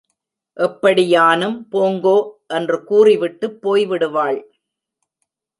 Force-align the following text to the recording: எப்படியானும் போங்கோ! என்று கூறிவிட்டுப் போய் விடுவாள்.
எப்படியானும் 0.57 1.57
போங்கோ! 1.71 2.15
என்று 2.53 2.83
கூறிவிட்டுப் 2.83 3.61
போய் 3.61 3.85
விடுவாள். 3.85 4.41